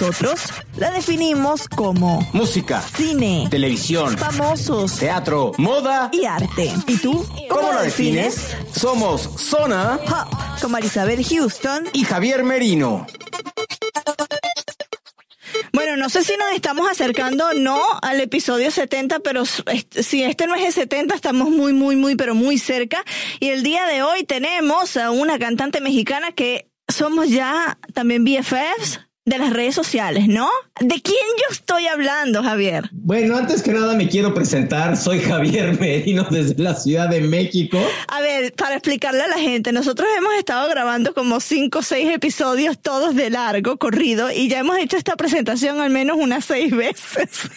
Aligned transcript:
Nosotros 0.00 0.40
la 0.78 0.90
definimos 0.92 1.68
como 1.68 2.26
Música, 2.32 2.80
cine, 2.96 3.46
televisión, 3.50 4.16
famosos 4.16 4.96
teatro, 4.96 5.52
moda. 5.58 6.08
y 6.10 6.24
arte. 6.24 6.72
¿Y 6.86 6.96
tú? 6.96 7.22
¿Cómo 7.50 7.70
la 7.70 7.82
defines? 7.82 8.56
Somos 8.74 9.20
Zona 9.36 10.00
Pop, 10.06 10.32
con 10.58 10.72
Marisabel 10.72 11.22
Houston. 11.22 11.86
y 11.92 12.04
Javier 12.04 12.44
Merino. 12.44 13.06
Bueno, 15.74 15.98
no 15.98 16.08
sé 16.08 16.24
si 16.24 16.32
nos 16.38 16.50
estamos 16.54 16.88
acercando 16.90 17.52
no 17.52 17.78
al 18.00 18.20
episodio 18.22 18.70
70, 18.70 19.20
pero 19.20 19.44
si 19.44 20.22
este 20.22 20.46
no 20.46 20.54
es 20.54 20.64
el 20.64 20.72
70, 20.72 21.14
estamos 21.14 21.50
muy, 21.50 21.74
muy, 21.74 21.96
muy, 21.96 22.16
pero 22.16 22.34
muy 22.34 22.56
cerca. 22.56 23.04
Y 23.38 23.50
el 23.50 23.62
día 23.62 23.84
de 23.84 24.02
hoy 24.02 24.24
tenemos 24.24 24.96
a 24.96 25.10
una 25.10 25.38
cantante 25.38 25.82
mexicana 25.82 26.32
que 26.32 26.70
somos 26.88 27.28
ya 27.28 27.78
también 27.92 28.24
BFFs 28.24 29.00
de 29.30 29.38
las 29.38 29.52
redes 29.52 29.76
sociales, 29.76 30.26
¿no? 30.26 30.48
¿De 30.80 31.00
quién 31.00 31.16
yo 31.36 31.52
estoy 31.52 31.86
hablando, 31.86 32.42
Javier? 32.42 32.90
Bueno, 32.92 33.36
antes 33.36 33.62
que 33.62 33.72
nada 33.72 33.94
me 33.94 34.08
quiero 34.08 34.34
presentar. 34.34 34.96
Soy 34.96 35.20
Javier 35.20 35.78
Merino 35.80 36.26
desde 36.28 36.60
la 36.60 36.74
Ciudad 36.74 37.08
de 37.08 37.20
México. 37.20 37.78
A 38.08 38.20
ver, 38.20 38.52
para 38.54 38.74
explicarle 38.74 39.22
a 39.22 39.28
la 39.28 39.38
gente, 39.38 39.72
nosotros 39.72 40.08
hemos 40.18 40.34
estado 40.34 40.68
grabando 40.68 41.14
como 41.14 41.38
cinco 41.38 41.78
o 41.78 41.82
seis 41.82 42.12
episodios, 42.12 42.76
todos 42.80 43.14
de 43.14 43.30
largo, 43.30 43.78
corrido, 43.78 44.32
y 44.32 44.48
ya 44.48 44.58
hemos 44.58 44.78
hecho 44.78 44.96
esta 44.96 45.14
presentación 45.14 45.80
al 45.80 45.90
menos 45.90 46.16
unas 46.18 46.44
seis 46.44 46.74
veces. 46.74 47.48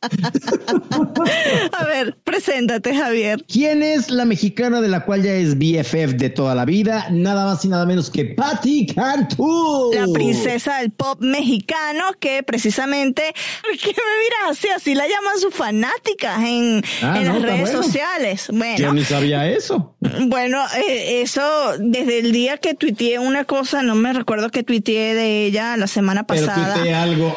a 1.72 1.84
ver, 1.84 2.16
preséntate, 2.22 2.94
Javier. 2.94 3.44
¿Quién 3.48 3.82
es 3.82 4.08
la 4.08 4.24
mexicana 4.24 4.80
de 4.80 4.88
la 4.88 5.04
cual 5.04 5.24
ya 5.24 5.32
es 5.32 5.58
BFF 5.58 6.14
de 6.14 6.30
toda 6.30 6.54
la 6.54 6.64
vida? 6.64 7.08
Nada 7.10 7.44
más 7.44 7.64
y 7.64 7.68
nada 7.68 7.86
menos 7.86 8.08
que 8.08 8.24
Patti 8.26 8.86
Cantú. 8.86 9.90
La 9.92 10.06
princesa 10.12 10.75
del 10.78 10.90
pop 10.90 11.18
mexicano 11.20 12.04
que 12.20 12.42
precisamente, 12.42 13.34
¿por 13.62 13.76
qué 13.78 13.86
me 13.88 13.92
miras 13.92 14.58
así? 14.58 14.68
Así 14.68 14.94
la 14.94 15.06
llaman 15.06 15.38
sus 15.38 15.54
fanáticas 15.54 16.38
en, 16.40 16.82
Ah, 17.02 17.14
en 17.18 17.24
no, 17.26 17.32
las 17.34 17.42
redes 17.42 17.60
bueno. 17.62 17.82
sociales. 17.82 18.46
Bueno, 18.52 18.76
Yo 18.78 18.92
ni 18.92 19.04
sabía 19.04 19.48
eso. 19.48 19.95
Bueno, 20.26 20.62
eh, 20.88 21.20
eso 21.22 21.74
desde 21.78 22.18
el 22.20 22.32
día 22.32 22.58
que 22.58 22.74
tuiteé 22.74 23.18
una 23.18 23.44
cosa, 23.44 23.82
no 23.82 23.94
me 23.94 24.12
recuerdo 24.12 24.50
que 24.50 24.62
tuiteé 24.62 25.14
de 25.14 25.46
ella 25.46 25.76
la 25.76 25.86
semana 25.86 26.26
Pero 26.26 26.46
pasada. 26.46 26.74
tuiteé 26.74 26.94
algo. 26.94 27.34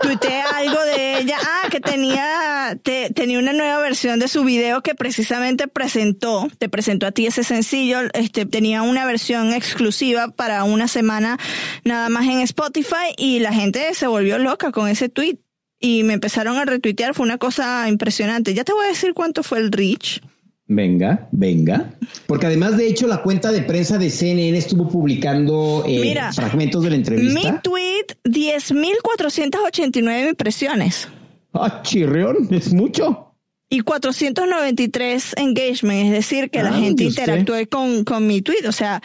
Tuiteé 0.00 0.40
algo 0.54 0.80
de 0.84 1.18
ella, 1.18 1.36
ah, 1.40 1.68
que 1.70 1.80
tenía, 1.80 2.78
te- 2.82 3.10
tenía 3.10 3.38
una 3.38 3.52
nueva 3.52 3.78
versión 3.78 4.18
de 4.18 4.28
su 4.28 4.44
video 4.44 4.82
que 4.82 4.94
precisamente 4.94 5.68
presentó, 5.68 6.48
te 6.58 6.68
presentó 6.68 7.06
a 7.06 7.12
ti 7.12 7.26
ese 7.26 7.44
sencillo, 7.44 7.98
este, 8.14 8.46
tenía 8.46 8.82
una 8.82 9.04
versión 9.06 9.52
exclusiva 9.52 10.28
para 10.28 10.64
una 10.64 10.88
semana 10.88 11.38
nada 11.84 12.08
más 12.08 12.24
en 12.26 12.40
Spotify 12.40 13.14
y 13.16 13.40
la 13.40 13.52
gente 13.52 13.92
se 13.94 14.06
volvió 14.06 14.38
loca 14.38 14.72
con 14.72 14.88
ese 14.88 15.08
tweet 15.08 15.38
y 15.80 16.04
me 16.04 16.12
empezaron 16.14 16.56
a 16.58 16.64
retuitear, 16.64 17.12
fue 17.14 17.24
una 17.26 17.38
cosa 17.38 17.88
impresionante. 17.88 18.54
Ya 18.54 18.62
te 18.64 18.72
voy 18.72 18.84
a 18.84 18.88
decir 18.88 19.14
cuánto 19.14 19.42
fue 19.42 19.58
el 19.58 19.72
reach. 19.72 20.20
Venga, 20.66 21.28
venga. 21.32 21.94
Porque 22.26 22.46
además, 22.46 22.76
de 22.78 22.88
hecho, 22.88 23.06
la 23.06 23.22
cuenta 23.22 23.52
de 23.52 23.62
prensa 23.62 23.98
de 23.98 24.08
CNN 24.10 24.56
estuvo 24.56 24.88
publicando 24.88 25.84
eh, 25.86 25.98
Mira, 26.00 26.32
fragmentos 26.32 26.82
de 26.84 26.90
la 26.90 26.96
Mi 26.96 27.02
entrevista. 27.02 27.60
tweet, 27.62 28.06
10.489 28.24 30.28
impresiones. 30.30 31.08
Ah, 31.52 31.82
chirrión, 31.82 32.48
es 32.50 32.72
mucho. 32.72 33.28
Y 33.68 33.80
493 33.80 35.34
engagement, 35.38 36.06
es 36.06 36.12
decir, 36.12 36.50
que 36.50 36.62
la 36.62 36.70
Ah, 36.70 36.78
gente 36.78 37.04
interactúe 37.04 37.66
con, 37.70 38.04
con 38.04 38.26
mi 38.26 38.42
tweet. 38.42 38.66
O 38.68 38.72
sea, 38.72 39.00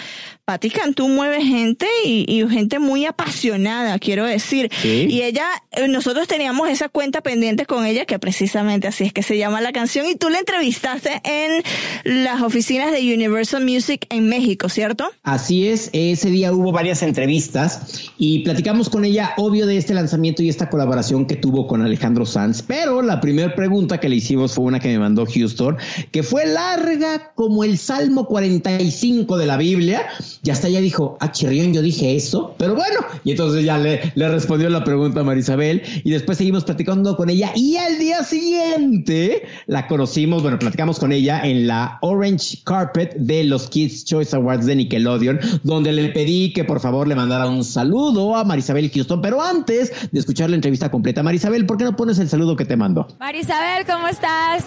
Patti 0.48 0.70
Cantú 0.70 1.10
mueve 1.10 1.44
gente 1.44 1.86
y, 2.06 2.24
y 2.26 2.48
gente 2.48 2.80
muy 2.80 3.04
apasionada, 3.04 4.00
quiero 4.00 4.24
decir. 4.24 4.72
Sí. 4.82 5.06
Y 5.10 5.24
ella, 5.24 5.46
eh, 5.74 5.90
nosotros 5.90 6.26
teníamos 6.26 6.70
esa 6.70 6.88
cuenta 6.88 7.20
pendiente 7.20 7.66
con 7.66 7.86
ella, 7.86 8.06
que 8.06 8.18
precisamente 8.18 8.88
así 8.88 9.04
es 9.04 9.12
que 9.12 9.24
se 9.24 9.38
llama 9.38 9.60
la 9.60 9.74
canción, 9.74 10.06
y 10.08 10.16
tú 10.16 10.30
la 10.30 10.40
entrevistaste 10.40 11.22
en 11.26 11.64
las 12.06 12.42
oficinas 12.42 12.94
de 12.94 13.14
Universal 13.14 13.66
Music 13.66 14.06
en 14.10 14.30
México, 14.30 14.70
¿cierto? 14.70 15.10
Así 15.22 15.68
es, 15.68 15.90
ese 15.92 16.30
día 16.30 16.54
hubo 16.54 16.72
varias 16.72 17.04
entrevistas 17.04 18.10
y 18.18 18.40
platicamos 18.46 18.90
con 18.90 19.04
ella, 19.04 19.34
obvio, 19.36 19.66
de 19.66 19.76
este 19.76 19.94
lanzamiento 19.94 20.44
y 20.44 20.48
esta 20.48 20.70
colaboración 20.70 21.26
que 21.26 21.36
tuvo 21.36 21.68
con 21.68 21.82
Alejandro 21.82 22.26
Sanz, 22.26 22.62
pero 22.62 23.02
la 23.02 23.20
primera 23.20 23.54
pregunta 23.54 24.00
que 24.00 24.08
le 24.08 24.16
hicimos 24.16 24.54
fue 24.54 24.64
una 24.64 24.80
que 24.80 24.88
me 24.88 25.00
mandó 25.00 25.26
Houston, 25.26 25.76
que 26.14 26.24
fue 26.24 26.46
larga 26.46 27.34
como 27.36 27.66
el 27.66 27.78
Salmo 27.78 28.28
45 28.28 29.36
de 29.36 29.46
la 29.46 29.58
Biblia, 29.58 30.08
y 30.44 30.50
hasta 30.50 30.68
ella 30.68 30.82
dijo, 30.82 31.18
ah, 31.20 31.32
chirrión, 31.32 31.74
yo 31.74 31.82
dije 31.82 32.16
eso, 32.16 32.56
pero 32.58 32.76
bueno, 32.76 33.00
y 33.24 33.32
entonces 33.32 33.64
ya 33.66 33.78
le, 33.78 34.12
le 34.16 34.30
respondió 34.30 34.70
la 34.70 34.84
pregunta 34.84 35.22
a 35.22 35.24
Marisabel, 35.24 35.82
y 36.04 36.10
después 36.10 36.38
seguimos 36.38 36.64
platicando 36.64 37.16
con 37.16 37.30
ella, 37.30 37.52
y 37.56 37.78
al 37.78 37.98
día 38.00 38.24
siguiente 38.24 39.44
la 39.66 39.88
conocimos, 39.88 40.42
bueno, 40.42 40.60
platicamos 40.60 41.00
con 41.00 41.12
ella 41.12 41.42
en 41.44 41.68
la 41.68 41.98
Orange 42.02 42.60
Carpet 42.64 43.16
de 43.18 43.44
los 43.44 43.70
Kids 43.70 44.06
Choice 44.06 44.36
Awards 44.36 44.66
de 44.66 44.76
Nickelodeon, 44.76 45.40
donde 45.64 45.92
le 45.92 46.10
pedí 46.10 46.54
que 46.54 46.64
por 46.64 46.80
favor 46.80 47.08
le 47.08 47.16
mandara 47.16 47.48
un 47.48 47.64
saludo 47.64 48.36
a 48.36 48.44
Marisabel 48.44 48.92
Houston, 48.92 49.22
pero 49.22 49.42
antes 49.42 49.92
de 50.12 50.20
escuchar 50.20 50.50
la 50.50 50.56
entrevista 50.56 50.90
completa, 50.90 51.24
Marisabel, 51.24 51.66
¿por 51.66 51.78
qué 51.78 51.84
no 51.84 51.96
pones 51.96 52.20
el 52.20 52.30
saludo 52.30 52.56
que 52.56 52.66
te 52.66 52.78
mando? 52.78 53.08
Marisabel, 53.20 53.86
¿cómo 53.86 54.08
estás? 54.08 54.66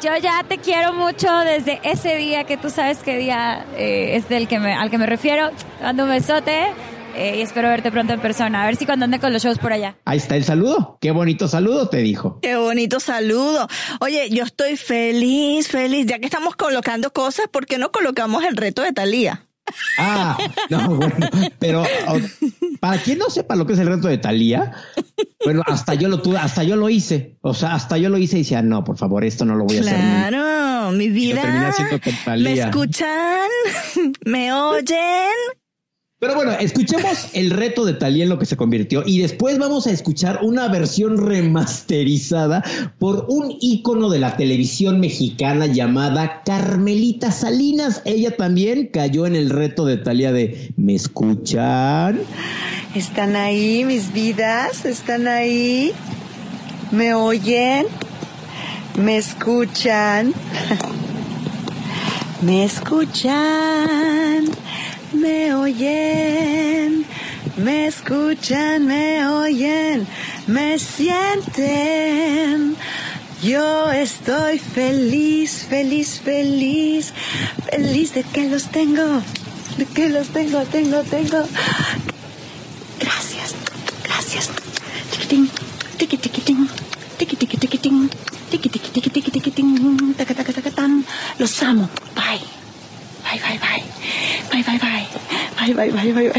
Yo 0.00 0.16
ya 0.16 0.44
te 0.48 0.58
quiero 0.58 0.92
mucho 0.92 1.26
desde 1.40 1.80
ese 1.82 2.14
día 2.14 2.44
que 2.44 2.56
tú 2.56 2.70
sabes 2.70 2.98
qué 2.98 3.18
día 3.18 3.66
eh, 3.76 4.14
es 4.14 4.28
del 4.28 4.46
que 4.46 4.60
me, 4.60 4.72
al 4.72 4.90
que 4.90 4.98
me 4.98 5.06
refiero. 5.06 5.50
Te 5.50 5.82
mando 5.84 6.04
un 6.04 6.10
besote 6.10 6.68
eh, 7.16 7.38
y 7.38 7.40
espero 7.40 7.68
verte 7.68 7.90
pronto 7.90 8.12
en 8.12 8.20
persona. 8.20 8.62
A 8.62 8.66
ver 8.66 8.76
si 8.76 8.86
cuando 8.86 9.06
ande 9.06 9.18
con 9.18 9.32
los 9.32 9.42
shows 9.42 9.58
por 9.58 9.72
allá. 9.72 9.96
Ahí 10.04 10.18
está 10.18 10.36
el 10.36 10.44
saludo, 10.44 10.98
qué 11.00 11.10
bonito 11.10 11.48
saludo 11.48 11.88
te 11.88 11.98
dijo. 11.98 12.38
Qué 12.42 12.54
bonito 12.54 13.00
saludo. 13.00 13.66
Oye, 13.98 14.30
yo 14.30 14.44
estoy 14.44 14.76
feliz, 14.76 15.66
feliz. 15.66 16.06
Ya 16.06 16.20
que 16.20 16.26
estamos 16.26 16.54
colocando 16.54 17.12
cosas, 17.12 17.48
¿por 17.48 17.66
qué 17.66 17.78
no 17.78 17.90
colocamos 17.90 18.44
el 18.44 18.56
reto 18.56 18.82
de 18.82 18.92
Talía? 18.92 19.47
Ah, 19.98 20.36
no, 20.70 20.94
bueno, 20.96 21.28
pero 21.58 21.84
para 22.80 23.00
quien 23.02 23.18
no 23.18 23.30
sepa 23.30 23.56
lo 23.56 23.66
que 23.66 23.72
es 23.72 23.78
el 23.78 23.88
reto 23.88 24.08
de 24.08 24.18
Talía, 24.18 24.72
bueno, 25.44 25.62
hasta 25.66 25.94
yo 25.94 26.08
lo 26.08 26.20
tuve, 26.22 26.38
hasta 26.38 26.62
yo 26.62 26.76
lo 26.76 26.88
hice, 26.88 27.36
o 27.40 27.54
sea, 27.54 27.74
hasta 27.74 27.98
yo 27.98 28.08
lo 28.08 28.18
hice 28.18 28.36
y 28.36 28.42
decía, 28.42 28.62
no, 28.62 28.84
por 28.84 28.96
favor, 28.96 29.24
esto 29.24 29.44
no 29.44 29.54
lo 29.54 29.64
voy 29.64 29.78
a 29.78 29.80
hacer. 29.80 29.94
nunca". 29.98 30.28
Claro, 30.28 30.90
mi 30.92 31.08
vida. 31.08 31.42
¿Me 32.36 32.52
escuchan? 32.52 33.48
¿Me 34.24 34.52
oyen? 34.52 35.57
Pero 36.20 36.34
bueno, 36.34 36.50
escuchemos 36.50 37.28
el 37.32 37.50
reto 37.50 37.84
de 37.84 37.92
Talía 37.92 38.24
en 38.24 38.28
lo 38.28 38.40
que 38.40 38.46
se 38.46 38.56
convirtió 38.56 39.04
y 39.06 39.20
después 39.20 39.56
vamos 39.56 39.86
a 39.86 39.92
escuchar 39.92 40.40
una 40.42 40.66
versión 40.66 41.16
remasterizada 41.16 42.64
por 42.98 43.26
un 43.28 43.56
ícono 43.60 44.10
de 44.10 44.18
la 44.18 44.36
televisión 44.36 44.98
mexicana 44.98 45.66
llamada 45.66 46.42
Carmelita 46.44 47.30
Salinas. 47.30 48.02
Ella 48.04 48.36
también 48.36 48.88
cayó 48.88 49.28
en 49.28 49.36
el 49.36 49.48
reto 49.48 49.84
de 49.84 49.96
Talía 49.96 50.32
de 50.32 50.72
¿Me 50.76 50.96
escuchan? 50.96 52.18
¿Están 52.96 53.36
ahí 53.36 53.84
mis 53.84 54.12
vidas? 54.12 54.86
¿Están 54.86 55.28
ahí? 55.28 55.92
¿Me 56.90 57.14
oyen? 57.14 57.86
¿Me 58.96 59.18
escuchan? 59.18 60.34
¿Me 62.42 62.64
escuchan? 62.64 64.46
¿Me 64.46 64.87
oyen? 65.68 67.04
¿Me 67.56 67.86
escuchan? 67.86 68.86
¿Me 68.86 69.26
oyen? 69.28 70.06
¿Me 70.46 70.78
sienten? 70.78 72.76
Yo 73.42 73.90
estoy 73.92 74.58
feliz, 74.58 75.66
feliz, 75.68 76.20
feliz, 76.20 77.12
feliz 77.70 78.14
de 78.14 78.22
que 78.24 78.48
los 78.48 78.70
tengo. 78.70 79.22
de 79.76 79.86
que 79.86 80.08
los 80.08 80.28
tengo, 80.28 80.62
tengo, 80.64 81.02
tengo. 81.04 81.44
Gracias, 82.98 83.54
gracias. 84.04 84.50
Tiquitín, 85.12 85.48
tiqui, 85.98 86.16
tiquitín, 86.18 86.68
tiqui, 87.16 87.36
tiqui, 87.36 87.56
tiquitín, 87.56 88.10
tiqui, 88.50 88.68
tiqui, 88.68 88.90
tiqui, 88.90 89.10
tiqui, 89.10 89.30
tiquitín, 89.30 90.14
taca, 90.14 90.34
taca, 90.34 90.52
taca, 90.52 90.70
tan. 90.70 91.04
Los 91.38 91.62
amo. 91.62 91.88
Bye. 92.16 92.40
Bye, 93.22 93.40
bye, 93.40 93.58
bye. 93.58 93.84
Bye, 94.50 94.62
bye, 94.62 94.78
bye. 94.78 95.06
Bye. 95.74 96.32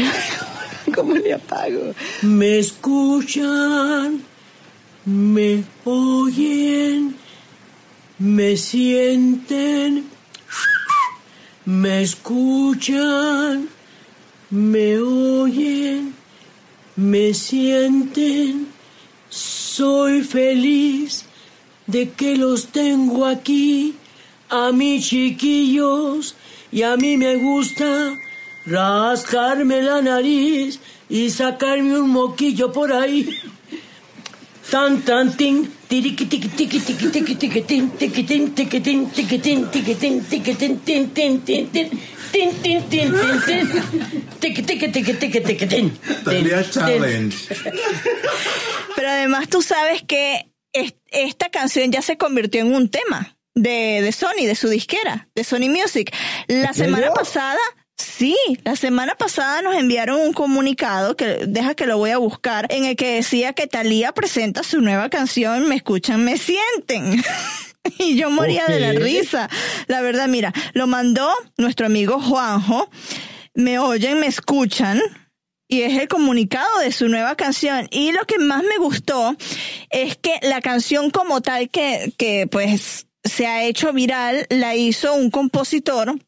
¿Cómo 0.94 1.14
le 1.14 1.34
apago? 1.34 1.94
Me 2.22 2.58
escuchan, 2.58 4.22
me 5.04 5.64
oyen, 5.84 7.14
me 8.18 8.56
sienten, 8.56 10.08
me 11.64 12.02
escuchan, 12.02 13.68
me 14.50 14.98
oyen, 14.98 16.14
me 16.96 17.34
sienten. 17.34 18.66
Soy 19.28 20.22
feliz 20.22 21.24
de 21.86 22.10
que 22.10 22.36
los 22.36 22.68
tengo 22.68 23.26
aquí, 23.26 23.94
a 24.48 24.72
mis 24.72 25.06
chiquillos, 25.08 26.34
y 26.72 26.82
a 26.82 26.96
mí 26.96 27.16
me 27.16 27.36
gusta 27.36 28.18
rascarme 28.70 29.82
la 29.82 30.00
nariz 30.02 30.78
y 31.08 31.30
sacarme 31.30 31.98
un 31.98 32.10
moquillo 32.10 32.72
por 32.72 32.92
ahí. 32.92 33.28
Tan 34.70 35.02
tan 35.02 35.36
tin, 35.36 35.68
tiriqui 35.88 36.26
tiqui 36.26 36.48
tiqui 36.48 36.78
tiqui 36.78 37.06
tiqui 37.10 37.34
tiqui 37.34 37.62
tin, 37.62 37.90
tiqui 37.98 38.22
tin, 38.22 38.54
tiqui 38.54 38.80
tin, 38.80 39.10
tiqui 39.10 39.38
tin, 39.38 39.66
tiqui 39.66 39.94
tin, 39.96 40.22
tiqui 40.30 40.54
tin, 40.54 40.78
tin, 40.86 41.10
tin, 41.10 41.40
tin, 41.40 41.40
tin, 41.44 41.70
tin, 41.70 41.90
tin, 42.30 42.50
tin, 42.62 42.80
tin, 42.88 43.40
tin, 43.46 43.66
tiqui 44.40 44.62
tiqui 44.62 44.88
tiqui 44.92 45.14
tiqui 45.20 45.40
tiqui 45.48 45.66
tin. 45.66 45.90
Challenge. 46.70 47.34
Pero 48.94 49.08
además 49.08 49.48
tú 49.48 49.60
sabes 49.62 50.02
que 50.06 50.46
es- 50.72 50.94
esta 51.10 51.48
canción 51.50 51.90
ya 51.90 52.00
se 52.02 52.16
convirtió 52.16 52.60
en 52.60 52.72
un 52.72 52.88
tema 52.88 53.36
de, 53.56 54.02
de 54.02 54.12
Sony, 54.12 54.46
de 54.46 54.54
su 54.54 54.68
disquera, 54.68 55.26
de 55.34 55.42
Sony 55.42 55.68
Music. 55.68 56.14
La 56.46 56.68
¿En 56.68 56.74
semana 56.74 57.12
pasada, 57.12 57.58
sí, 58.00 58.36
la 58.64 58.76
semana 58.76 59.14
pasada 59.14 59.62
nos 59.62 59.74
enviaron 59.76 60.20
un 60.20 60.32
comunicado 60.32 61.16
que 61.16 61.46
deja 61.46 61.74
que 61.74 61.86
lo 61.86 61.98
voy 61.98 62.10
a 62.10 62.18
buscar, 62.18 62.66
en 62.70 62.84
el 62.84 62.96
que 62.96 63.14
decía 63.14 63.52
que 63.52 63.66
Thalía 63.66 64.12
presenta 64.12 64.62
su 64.62 64.80
nueva 64.80 65.08
canción 65.10 65.68
Me 65.68 65.76
escuchan, 65.76 66.24
me 66.24 66.36
sienten. 66.36 67.22
Y 67.98 68.14
yo 68.14 68.30
moría 68.30 68.66
de 68.66 68.78
la 68.78 68.92
risa. 68.92 69.48
La 69.86 70.02
verdad, 70.02 70.28
mira, 70.28 70.52
lo 70.74 70.86
mandó 70.86 71.32
nuestro 71.56 71.86
amigo 71.86 72.20
Juanjo. 72.20 72.90
Me 73.54 73.78
oyen, 73.78 74.20
me 74.20 74.26
escuchan 74.26 75.00
y 75.66 75.82
es 75.82 75.98
el 75.98 76.06
comunicado 76.06 76.80
de 76.80 76.92
su 76.92 77.08
nueva 77.08 77.36
canción. 77.36 77.88
Y 77.90 78.12
lo 78.12 78.26
que 78.26 78.38
más 78.38 78.62
me 78.64 78.76
gustó 78.76 79.34
es 79.88 80.16
que 80.18 80.38
la 80.42 80.60
canción 80.60 81.10
como 81.10 81.40
tal 81.40 81.70
que, 81.70 82.12
que 82.18 82.46
pues 82.46 83.06
se 83.24 83.46
ha 83.46 83.64
hecho 83.64 83.92
viral, 83.92 84.46
la 84.50 84.74
hizo 84.74 85.14
un 85.14 85.30
compositor 85.30 86.18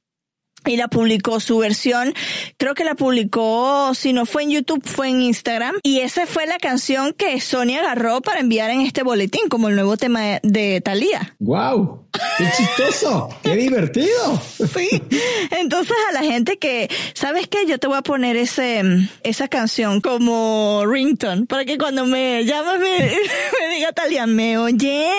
y 0.66 0.76
la 0.76 0.88
publicó 0.88 1.40
su 1.40 1.58
versión, 1.58 2.14
creo 2.56 2.74
que 2.74 2.84
la 2.84 2.94
publicó, 2.94 3.94
si 3.94 4.12
no 4.12 4.26
fue 4.26 4.44
en 4.44 4.50
YouTube, 4.50 4.82
fue 4.84 5.08
en 5.08 5.22
Instagram. 5.22 5.76
Y 5.82 6.00
esa 6.00 6.26
fue 6.26 6.46
la 6.46 6.58
canción 6.58 7.12
que 7.12 7.40
Sony 7.40 7.76
agarró 7.78 8.20
para 8.20 8.40
enviar 8.40 8.70
en 8.70 8.82
este 8.82 9.02
boletín 9.02 9.48
como 9.48 9.68
el 9.68 9.74
nuevo 9.74 9.96
tema 9.96 10.40
de, 10.42 10.80
Thalía. 10.80 11.34
¡Wow! 11.38 12.06
¡Qué 12.38 12.44
chistoso! 12.56 13.28
¡Qué 13.42 13.56
divertido! 13.56 14.40
Sí. 14.74 15.02
Entonces 15.50 15.96
a 16.10 16.12
la 16.12 16.22
gente 16.22 16.58
que, 16.58 16.88
¿sabes 17.14 17.48
qué? 17.48 17.66
Yo 17.66 17.78
te 17.78 17.86
voy 17.86 17.96
a 17.96 18.02
poner 18.02 18.36
ese, 18.36 18.82
esa 19.22 19.48
canción 19.48 20.00
como 20.00 20.84
ringtone 20.86 21.46
para 21.46 21.64
que 21.64 21.78
cuando 21.78 22.06
me 22.06 22.44
llamas 22.44 22.78
me, 22.78 22.98
me 22.98 23.74
diga 23.74 23.92
Talia, 23.92 24.26
me 24.26 24.58
oyen, 24.58 25.10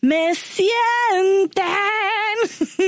me 0.00 0.34
sienten. 0.34 1.63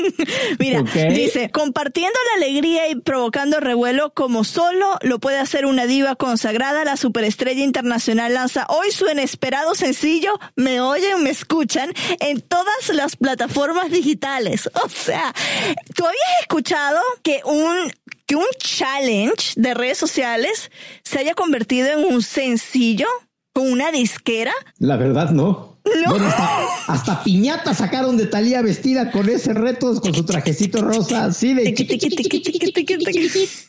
Mira, 0.59 0.83
dice, 1.11 1.51
compartiendo 1.51 2.19
la 2.31 2.45
alegría 2.45 2.89
y 2.89 2.97
provocando 2.97 3.61
revuelo 3.61 4.13
como 4.15 4.45
solo 4.45 4.97
lo 5.03 5.19
puede 5.19 5.39
hacer 5.39 5.67
una 5.67 5.87
diva 5.87 6.17
consagrada, 6.17 6.85
la 6.85 6.97
superestrella 6.97 7.63
internacional 7.63 8.35
lanza 8.35 8.67
hoy 8.69 8.91
su 8.91 9.09
inesperado 9.09 9.75
sencillo, 9.75 10.39
me 10.55 10.81
oyen, 10.81 11.23
me 11.23 11.31
escuchan, 11.31 11.93
en 12.21 12.41
todas 12.41 12.89
las 12.93 13.17
plataformas 13.17 13.91
digitales. 13.91 14.71
O 14.87 14.89
sea, 14.89 15.35
¿tú 15.97 16.05
habías 16.05 16.41
escuchado 16.43 17.01
que 17.23 17.41
un 17.45 17.91
que 18.27 18.37
un 18.37 18.47
challenge 18.59 19.53
de 19.57 19.75
redes 19.75 19.99
sociales 19.99 20.71
se 21.03 21.19
haya 21.19 21.35
convertido 21.35 21.89
en 21.89 22.13
un 22.13 22.23
sencillo 22.23 23.07
con 23.53 23.71
una 23.71 23.91
disquera? 23.91 24.53
La 24.79 24.97
verdad, 24.97 25.31
no. 25.31 25.76
No. 25.87 26.11
Bueno, 26.11 26.27
hasta, 26.27 26.93
hasta 26.93 27.25
piñata 27.25 27.73
sacaron 27.75 28.17
de 28.17 28.27
Talía 28.27 28.61
vestida 28.61 29.11
con 29.13 29.29
ese 29.29 29.55
reto, 29.55 30.01
con 30.01 30.15
su 30.15 30.25
trajecito 30.25 30.83
rosa, 30.83 31.27
así 31.27 31.55
de 31.55 31.75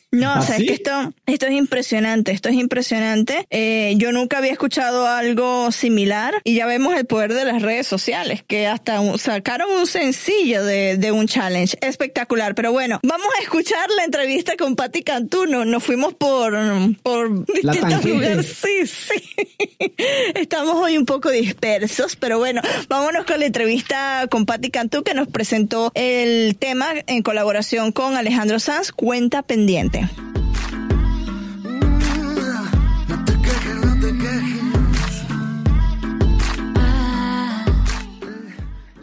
No, 0.09 0.39
o 0.39 0.41
sea, 0.41 0.55
¿Ah, 0.55 0.57
sí? 0.57 0.63
es 0.63 0.67
que 0.69 0.73
esto, 0.75 1.13
esto 1.25 1.45
es 1.47 1.51
impresionante, 1.51 2.31
esto 2.31 2.47
es 2.47 2.55
impresionante. 2.55 3.45
Eh, 3.49 3.93
yo 3.97 4.13
nunca 4.13 4.37
había 4.37 4.53
escuchado 4.53 5.05
algo 5.05 5.69
similar 5.73 6.35
y 6.45 6.55
ya 6.55 6.65
vemos 6.65 6.95
el 6.95 7.05
poder 7.05 7.33
de 7.33 7.43
las 7.43 7.61
redes 7.61 7.87
sociales, 7.87 8.41
que 8.47 8.67
hasta 8.67 9.01
un- 9.01 9.19
sacaron 9.19 9.69
un 9.69 9.85
sencillo 9.85 10.63
de, 10.63 10.95
de 10.97 11.11
un 11.11 11.27
challenge 11.27 11.77
espectacular. 11.81 12.55
Pero 12.55 12.71
bueno, 12.71 12.99
vamos 13.03 13.27
a 13.37 13.43
escuchar 13.43 13.89
la 13.97 14.05
entrevista 14.05 14.55
con 14.57 14.77
Patti 14.77 15.03
Cantú. 15.03 15.45
No- 15.45 15.65
Nos 15.65 15.83
fuimos 15.83 16.13
por, 16.13 16.55
por 17.03 17.45
distintos 17.45 18.05
lugares. 18.05 18.55
Sí, 18.63 18.87
sí. 18.87 19.45
Estamos 20.35 20.75
hoy 20.77 20.97
un 20.97 21.05
poco 21.05 21.29
dispersos, 21.31 22.15
pero 22.15 22.37
bueno, 22.39 22.61
vámonos 22.87 23.25
con 23.25 23.39
la 23.41 23.45
entrevista 23.45 24.25
con 24.31 24.45
Patti 24.45 24.69
Cantú 24.71 25.03
que 25.03 25.13
nos 25.13 25.27
presentó 25.27 25.91
el 25.95 26.55
tema 26.57 26.87
en 27.07 27.23
colaboración 27.23 27.91
con 27.91 28.15
Alejandro 28.15 28.59
Sanz, 28.59 28.91
Cuenta 28.93 29.41
Pendiente. 29.43 29.96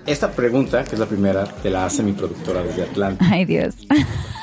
Esta 0.07 0.31
pregunta, 0.33 0.85
que 0.85 0.95
es 0.95 0.99
la 0.99 1.07
primera, 1.07 1.45
te 1.45 1.71
la 1.71 1.87
hace 1.87 2.03
mi 2.03 2.13
productora 2.13 2.63
desde 2.63 2.83
Atlanta. 2.83 3.25
Ay, 3.29 3.45
Dios. 3.45 3.75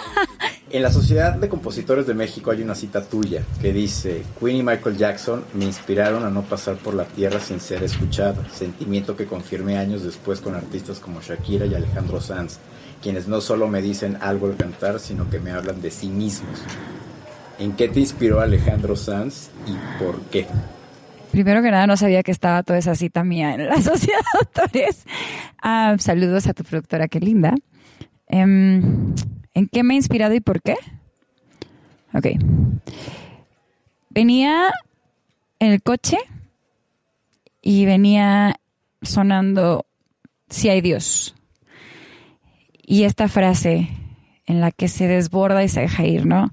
En 0.73 0.83
la 0.83 0.89
Sociedad 0.89 1.33
de 1.33 1.49
Compositores 1.49 2.07
de 2.07 2.13
México 2.13 2.49
hay 2.49 2.61
una 2.61 2.75
cita 2.75 3.03
tuya 3.03 3.43
que 3.61 3.73
dice, 3.73 4.23
Queen 4.39 4.55
y 4.55 4.63
Michael 4.63 4.95
Jackson 4.95 5.43
me 5.53 5.65
inspiraron 5.65 6.23
a 6.23 6.29
no 6.29 6.43
pasar 6.43 6.77
por 6.77 6.93
la 6.93 7.03
tierra 7.03 7.41
sin 7.41 7.59
ser 7.59 7.83
escuchado, 7.83 8.41
sentimiento 8.53 9.17
que 9.17 9.25
confirmé 9.25 9.77
años 9.77 10.01
después 10.01 10.39
con 10.39 10.55
artistas 10.55 10.99
como 10.99 11.19
Shakira 11.19 11.65
y 11.65 11.75
Alejandro 11.75 12.21
Sanz, 12.21 12.59
quienes 13.01 13.27
no 13.27 13.41
solo 13.41 13.67
me 13.67 13.81
dicen 13.81 14.17
algo 14.21 14.47
al 14.47 14.55
cantar, 14.55 14.99
sino 14.99 15.29
que 15.29 15.39
me 15.39 15.51
hablan 15.51 15.81
de 15.81 15.91
sí 15.91 16.07
mismos. 16.07 16.61
¿En 17.59 17.73
qué 17.73 17.87
te 17.87 17.99
inspiró 17.99 18.39
Alejandro 18.39 18.95
Sanz 18.95 19.49
y 19.67 20.03
por 20.03 20.21
qué? 20.25 20.47
Primero 21.31 21.61
que 21.61 21.71
nada, 21.71 21.87
no 21.87 21.95
sabía 21.95 22.23
que 22.23 22.31
estaba 22.31 22.63
toda 22.63 22.79
esa 22.79 22.95
cita 22.95 23.23
mía 23.23 23.53
en 23.53 23.67
la 23.67 23.81
sociedad 23.81 24.19
de 24.19 24.39
autores. 24.39 25.05
Ah, 25.61 25.95
saludos 25.99 26.47
a 26.47 26.53
tu 26.53 26.63
productora, 26.63 27.07
qué 27.07 27.19
linda. 27.19 27.55
Em, 28.27 29.13
¿En 29.53 29.67
qué 29.67 29.83
me 29.83 29.93
he 29.93 29.97
inspirado 29.97 30.33
y 30.33 30.39
por 30.39 30.61
qué? 30.61 30.75
Ok. 32.13 32.27
Venía 34.09 34.71
en 35.59 35.71
el 35.71 35.81
coche 35.81 36.17
y 37.61 37.85
venía 37.85 38.55
sonando 39.01 39.85
Si 40.49 40.69
hay 40.69 40.81
Dios. 40.81 41.35
Y 42.91 43.05
esta 43.05 43.29
frase 43.29 43.87
en 44.45 44.59
la 44.59 44.69
que 44.69 44.89
se 44.89 45.07
desborda 45.07 45.63
y 45.63 45.69
se 45.69 45.79
deja 45.79 46.03
ir, 46.05 46.25
¿no? 46.25 46.51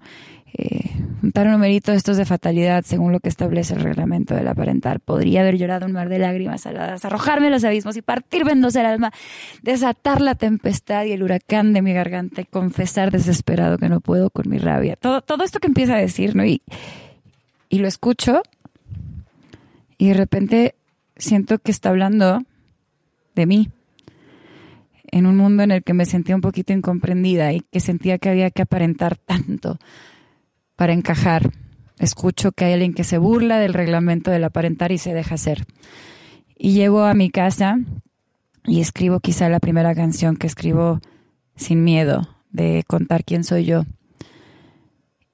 Eh, 0.55 0.89
juntar 1.21 1.47
un 1.47 1.55
numerito 1.55 1.91
de 1.91 1.97
estos 1.97 2.17
de 2.17 2.25
fatalidad 2.25 2.85
según 2.85 3.11
lo 3.11 3.19
que 3.19 3.29
establece 3.29 3.75
el 3.75 3.81
reglamento 3.81 4.37
del 4.37 4.47
aparentar. 4.47 5.01
Podría 5.01 5.41
haber 5.41 5.59
llorado 5.59 5.87
un 5.87 5.95
mar 5.95 6.09
de 6.09 6.21
lágrimas 6.21 6.61
saladas, 6.61 7.05
arrojarme 7.05 7.49
a 7.49 7.51
los 7.51 7.65
abismos 7.65 7.97
y 7.97 8.03
partirme 8.03 8.53
en 8.53 8.61
dos 8.61 8.77
el 8.77 8.87
alma, 8.87 9.13
desatar 9.63 10.21
la 10.21 10.37
tempestad 10.37 11.07
y 11.07 11.11
el 11.11 11.25
huracán 11.25 11.73
de 11.73 11.83
mi 11.83 11.93
garganta 11.93 12.41
y 12.41 12.45
confesar 12.45 13.11
desesperado 13.11 13.77
que 13.77 13.89
no 13.89 13.99
puedo 13.99 14.31
con 14.31 14.49
mi 14.49 14.59
rabia. 14.59 14.95
Todo, 14.95 15.23
todo 15.23 15.43
esto 15.43 15.59
que 15.59 15.67
empieza 15.67 15.97
a 15.97 15.99
decir, 15.99 16.37
¿no? 16.37 16.45
Y, 16.45 16.63
y 17.69 17.81
lo 17.81 17.89
escucho 17.89 18.43
y 19.99 20.07
de 20.07 20.15
repente 20.15 20.77
siento 21.17 21.59
que 21.59 21.73
está 21.73 21.89
hablando 21.89 22.45
de 23.35 23.47
mí 23.47 23.71
en 25.11 25.27
un 25.27 25.37
mundo 25.37 25.63
en 25.63 25.71
el 25.71 25.83
que 25.83 25.95
me 25.95 26.07
sentía 26.07 26.35
un 26.35 26.41
poquito 26.41 26.73
incomprendida 26.73 27.53
y 27.53 27.61
que 27.61 27.81
sentía 27.81 28.19
que 28.19 28.29
había 28.29 28.51
que 28.51 28.63
aparentar 28.63 29.17
tanto 29.17 29.79
para 30.77 30.93
encajar. 30.93 31.51
Escucho 31.99 32.53
que 32.53 32.65
hay 32.65 32.75
alguien 32.75 32.95
que 32.95 33.05
se 33.05 33.19
burla 33.19 33.59
del 33.59 33.75
reglamento 33.75 34.31
del 34.31 34.45
aparentar 34.45 34.93
y 34.93 34.99
se 34.99 35.15
deja 35.15 35.35
hacer. 35.35 35.67
Y 36.57 36.73
llego 36.73 37.05
a 37.05 37.15
mi 37.15 37.31
casa 37.31 37.79
y 38.65 38.81
escribo 38.81 39.21
quizá 39.21 39.49
la 39.49 39.61
primera 39.61 39.95
canción 39.95 40.37
que 40.37 40.47
escribo 40.47 41.01
sin 41.57 41.83
miedo 41.83 42.29
de 42.51 42.85
contar 42.87 43.25
quién 43.25 43.45
soy 43.45 43.65
yo. 43.65 43.85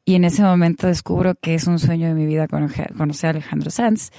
Y 0.04 0.14
en 0.14 0.24
ese 0.24 0.42
momento 0.42 0.86
descubro 0.86 1.34
que 1.34 1.54
es 1.54 1.66
un 1.66 1.78
sueño 1.78 2.08
de 2.08 2.14
mi 2.14 2.26
vida 2.26 2.46
conocer 2.46 3.26
a 3.26 3.30
Alejandro 3.30 3.70
Sanz. 3.70 4.10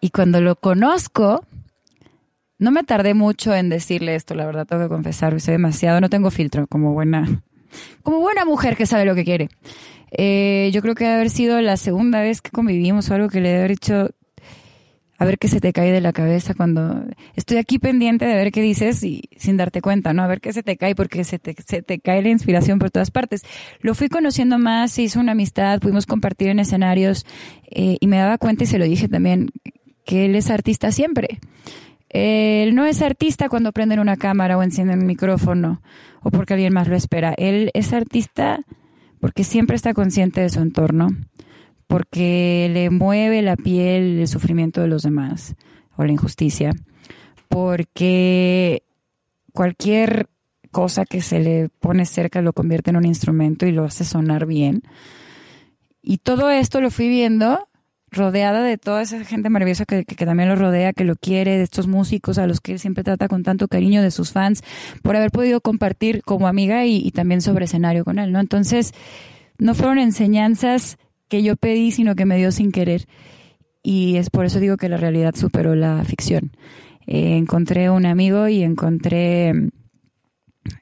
Y 0.00 0.10
cuando 0.10 0.40
lo 0.40 0.56
conozco, 0.56 1.44
no 2.60 2.70
me 2.70 2.84
tardé 2.84 3.14
mucho 3.14 3.54
en 3.54 3.70
decirle 3.70 4.14
esto, 4.14 4.34
la 4.34 4.46
verdad 4.46 4.66
tengo 4.66 4.82
que 4.82 4.88
confesar, 4.88 5.40
soy 5.40 5.52
demasiado, 5.52 6.00
no 6.00 6.10
tengo 6.10 6.30
filtro 6.30 6.66
como 6.66 6.92
buena, 6.92 7.42
como 8.02 8.20
buena 8.20 8.44
mujer 8.44 8.76
que 8.76 8.86
sabe 8.86 9.04
lo 9.04 9.14
que 9.14 9.24
quiere. 9.24 9.48
Eh, 10.12 10.70
yo 10.72 10.82
creo 10.82 10.94
que 10.94 11.04
debe 11.04 11.16
haber 11.16 11.30
sido 11.30 11.60
la 11.60 11.76
segunda 11.76 12.20
vez 12.20 12.42
que 12.42 12.50
convivimos 12.50 13.10
o 13.10 13.14
algo 13.14 13.28
que 13.28 13.40
le 13.40 13.48
debe 13.48 13.58
haber 13.60 13.70
dicho, 13.72 14.10
a 15.20 15.24
ver 15.24 15.38
qué 15.38 15.48
se 15.48 15.60
te 15.60 15.72
cae 15.72 15.90
de 15.90 16.00
la 16.00 16.12
cabeza 16.12 16.54
cuando 16.54 17.04
estoy 17.34 17.58
aquí 17.58 17.78
pendiente 17.78 18.26
de 18.26 18.34
ver 18.34 18.52
qué 18.52 18.60
dices 18.60 19.02
y 19.04 19.28
sin 19.36 19.56
darte 19.56 19.80
cuenta, 19.80 20.12
¿no? 20.12 20.22
A 20.22 20.26
ver 20.26 20.40
qué 20.40 20.52
se 20.52 20.62
te 20.62 20.76
cae 20.76 20.94
porque 20.94 21.24
se 21.24 21.38
te, 21.38 21.54
se 21.66 21.82
te 21.82 21.98
cae 21.98 22.22
la 22.22 22.30
inspiración 22.30 22.78
por 22.78 22.90
todas 22.90 23.10
partes. 23.10 23.42
Lo 23.80 23.94
fui 23.94 24.08
conociendo 24.08 24.58
más, 24.58 24.92
se 24.92 25.02
hizo 25.02 25.20
una 25.20 25.32
amistad, 25.32 25.78
pudimos 25.80 26.06
compartir 26.06 26.48
en 26.48 26.58
escenarios 26.58 27.24
eh, 27.70 27.96
y 28.00 28.06
me 28.06 28.16
daba 28.16 28.38
cuenta 28.38 28.64
y 28.64 28.66
se 28.66 28.78
lo 28.78 28.84
dije 28.84 29.08
también 29.08 29.50
que 30.04 30.24
él 30.24 30.34
es 30.34 30.50
artista 30.50 30.90
siempre. 30.90 31.38
Él 32.10 32.74
no 32.74 32.86
es 32.86 33.02
artista 33.02 33.48
cuando 33.48 33.72
prenden 33.72 34.00
una 34.00 34.16
cámara 34.16 34.58
o 34.58 34.62
encienden 34.62 35.00
un 35.00 35.06
micrófono 35.06 35.80
o 36.22 36.30
porque 36.30 36.54
alguien 36.54 36.72
más 36.72 36.88
lo 36.88 36.96
espera. 36.96 37.34
Él 37.38 37.70
es 37.72 37.92
artista 37.92 38.60
porque 39.20 39.44
siempre 39.44 39.76
está 39.76 39.94
consciente 39.94 40.40
de 40.40 40.50
su 40.50 40.60
entorno, 40.60 41.08
porque 41.86 42.68
le 42.72 42.90
mueve 42.90 43.42
la 43.42 43.56
piel 43.56 44.18
el 44.18 44.28
sufrimiento 44.28 44.80
de 44.80 44.88
los 44.88 45.02
demás 45.02 45.54
o 45.96 46.04
la 46.04 46.12
injusticia, 46.12 46.72
porque 47.48 48.82
cualquier 49.52 50.28
cosa 50.70 51.04
que 51.04 51.20
se 51.20 51.40
le 51.40 51.68
pone 51.68 52.06
cerca 52.06 52.42
lo 52.42 52.52
convierte 52.52 52.90
en 52.90 52.96
un 52.96 53.04
instrumento 53.04 53.66
y 53.66 53.72
lo 53.72 53.84
hace 53.84 54.04
sonar 54.04 54.46
bien. 54.46 54.82
Y 56.02 56.18
todo 56.18 56.50
esto 56.50 56.80
lo 56.80 56.90
fui 56.90 57.08
viendo 57.08 57.68
rodeada 58.10 58.62
de 58.62 58.78
toda 58.78 59.02
esa 59.02 59.24
gente 59.24 59.50
maravillosa 59.50 59.84
que, 59.84 60.04
también 60.04 60.48
lo 60.48 60.56
rodea, 60.56 60.92
que 60.92 61.04
lo 61.04 61.16
quiere, 61.16 61.56
de 61.56 61.62
estos 61.62 61.86
músicos 61.86 62.38
a 62.38 62.46
los 62.46 62.60
que 62.60 62.72
él 62.72 62.78
siempre 62.78 63.04
trata 63.04 63.28
con 63.28 63.42
tanto 63.42 63.68
cariño, 63.68 64.02
de 64.02 64.10
sus 64.10 64.32
fans, 64.32 64.62
por 65.02 65.16
haber 65.16 65.30
podido 65.30 65.60
compartir 65.60 66.22
como 66.22 66.48
amiga 66.48 66.84
y, 66.86 66.96
y 66.96 67.10
también 67.12 67.40
sobre 67.40 67.66
escenario 67.66 68.04
con 68.04 68.18
él, 68.18 68.32
¿no? 68.32 68.40
Entonces, 68.40 68.92
no 69.58 69.74
fueron 69.74 69.98
enseñanzas 69.98 70.98
que 71.28 71.42
yo 71.42 71.56
pedí, 71.56 71.92
sino 71.92 72.14
que 72.14 72.26
me 72.26 72.36
dio 72.36 72.50
sin 72.52 72.72
querer. 72.72 73.06
Y 73.82 74.16
es 74.16 74.30
por 74.30 74.44
eso 74.44 74.60
digo 74.60 74.76
que 74.76 74.88
la 74.88 74.96
realidad 74.96 75.34
superó 75.34 75.74
la 75.74 76.04
ficción. 76.04 76.52
Eh, 77.06 77.36
encontré 77.36 77.90
un 77.90 78.06
amigo 78.06 78.48
y 78.48 78.62
encontré 78.62 79.52
mm, 79.54 79.68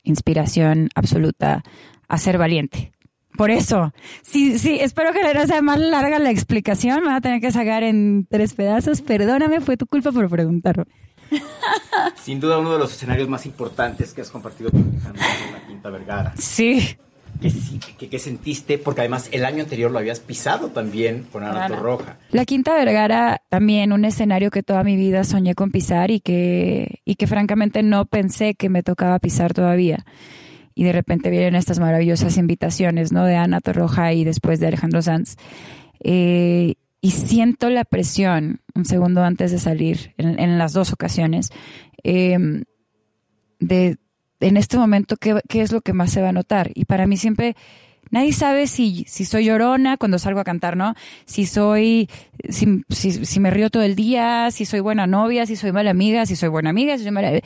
inspiración 0.03 0.89
absoluta 0.95 1.63
a 2.09 2.19
ser 2.19 2.39
valiente, 2.39 2.93
por 3.39 3.53
eso. 3.53 3.95
Sí, 4.23 4.59
sí, 4.59 4.79
espero 4.81 5.13
que 5.13 5.23
no 5.33 5.47
sea 5.47 5.63
más 5.63 5.79
larga 5.79 6.19
la 6.19 6.31
explicación. 6.31 7.03
Me 7.03 7.11
va 7.11 7.17
a 7.17 7.21
tener 7.21 7.41
que 7.41 7.53
sacar 7.53 7.85
en 7.85 8.27
tres 8.29 8.53
pedazos. 8.53 9.01
Perdóname, 9.01 9.61
fue 9.61 9.77
tu 9.77 9.87
culpa 9.87 10.11
por 10.11 10.29
preguntarlo. 10.29 10.85
Sin 12.23 12.41
duda 12.41 12.59
uno 12.59 12.73
de 12.73 12.81
los 12.81 12.93
escenarios 12.93 13.29
más 13.29 13.47
importantes 13.47 14.13
que 14.13 14.23
has 14.23 14.31
compartido 14.31 14.71
con 14.73 14.81
Alejandro 14.81 15.23
en 15.47 15.53
la 15.53 15.67
Quinta 15.69 15.91
Vergara. 15.91 16.35
Sí. 16.37 16.97
¿Qué, 17.41 17.53
qué, 17.97 18.09
qué 18.09 18.19
sentiste? 18.19 18.77
Porque 18.77 19.03
además 19.03 19.29
el 19.31 19.45
año 19.45 19.63
anterior 19.63 19.93
lo 19.93 20.01
habías 20.01 20.19
pisado 20.19 20.71
también 20.71 21.25
con 21.31 21.45
Ana 21.45 21.69
Roja. 21.69 22.19
La 22.33 22.45
Quinta 22.45 22.75
Vergara 22.75 23.43
también 23.49 23.93
un 23.93 24.05
escenario 24.05 24.51
que 24.51 24.65
toda 24.65 24.83
mi 24.83 24.97
vida 24.97 25.23
soñé 25.23 25.55
con 25.55 25.71
pisar 25.71 26.11
y 26.11 26.19
que, 26.19 27.01
y 27.05 27.15
que 27.15 27.29
francamente 27.29 27.85
no 27.85 28.07
pensé 28.07 28.55
que 28.57 28.69
me 28.69 28.83
tocaba 28.83 29.21
pisar 29.21 29.55
todavía 29.55 30.05
y 30.79 30.85
de 30.85 30.93
repente 30.93 31.29
vienen 31.29 31.57
estas 31.57 31.81
maravillosas 31.81 32.37
invitaciones, 32.37 33.11
¿no? 33.11 33.25
De 33.25 33.35
Ana 33.35 33.61
Torroja 33.61 34.13
y 34.13 34.23
después 34.23 34.61
de 34.61 34.69
Alejandro 34.69 35.03
Sanz. 35.03 35.35
Eh, 35.99 36.77
y 37.01 37.11
siento 37.11 37.69
la 37.69 37.85
presión 37.85 38.61
un 38.77 38.85
segundo 38.85 39.25
antes 39.25 39.51
de 39.51 39.59
salir, 39.59 40.15
en, 40.19 40.57
las 40.57 40.73
dos 40.73 40.93
ocasiones, 40.93 41.51
eh, 42.05 42.39
de 43.59 43.97
en 44.39 44.57
este 44.57 44.79
momento 44.79 45.17
¿qué, 45.17 45.41
qué 45.49 45.63
es 45.63 45.73
lo 45.73 45.81
que 45.81 45.93
más 45.93 46.13
se 46.13 46.23
va 46.23 46.29
a 46.29 46.33
notar. 46.33 46.71
Y 46.77 46.85
para 46.85 47.09
mí 47.09 47.17
siempre 47.17 47.57
nadie 48.13 48.33
sabe 48.33 48.69
si, 48.69 49.05
si 49.09 49.25
soy 49.25 49.47
llorona 49.47 49.97
cuando 49.97 50.21
salgo 50.21 50.39
a 50.39 50.45
cantar, 50.45 50.77
¿no? 50.77 50.95
Si 51.25 51.45
soy, 51.45 52.09
si, 52.49 52.85
si, 52.89 53.27
si, 53.27 53.41
me 53.41 53.51
río 53.51 53.69
todo 53.69 53.83
el 53.83 53.97
día, 53.97 54.53
si 54.53 54.65
soy 54.65 54.79
buena 54.79 55.09
novia, 55.09 55.45
si 55.45 55.57
soy 55.57 55.73
mala 55.73 55.91
amiga, 55.91 56.25
si 56.25 56.37
soy 56.37 56.51
buena 56.51 56.71
amiga, 56.71 56.97
si 56.99 57.03
soy 57.03 57.11
mala 57.11 57.41